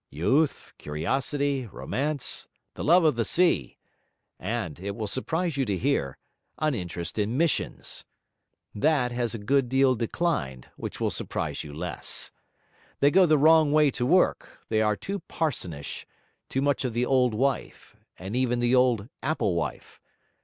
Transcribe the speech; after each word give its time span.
'Youth, 0.09 0.73
curiosity, 0.79 1.67
romance, 1.67 2.47
the 2.73 2.83
love 2.83 3.03
of 3.03 3.15
the 3.17 3.23
sea, 3.23 3.77
and 4.39 4.79
(it 4.79 4.95
will 4.95 5.05
surprise 5.05 5.57
you 5.57 5.65
to 5.65 5.77
hear) 5.77 6.17
an 6.57 6.73
interest 6.73 7.19
in 7.19 7.37
missions. 7.37 8.03
That 8.73 9.11
has 9.11 9.35
a 9.35 9.37
good 9.37 9.69
deal 9.69 9.93
declined, 9.93 10.69
which 10.75 10.99
will 10.99 11.11
surprise 11.11 11.63
you 11.63 11.71
less. 11.71 12.31
They 12.99 13.11
go 13.11 13.27
the 13.27 13.37
wrong 13.37 13.71
way 13.71 13.91
to 13.91 14.03
work; 14.03 14.61
they 14.69 14.81
are 14.81 14.95
too 14.95 15.19
parsonish, 15.19 16.07
too 16.49 16.63
much 16.63 16.83
of 16.83 16.93
the 16.93 17.05
old 17.05 17.35
wife, 17.35 17.95
and 18.17 18.35
even 18.35 18.59
the 18.59 18.73
old 18.73 19.07
apple 19.21 19.53
wife. 19.53 20.01